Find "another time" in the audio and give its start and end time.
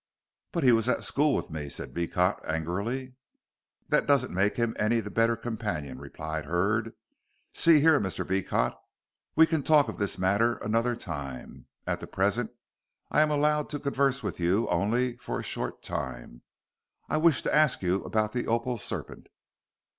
10.55-11.67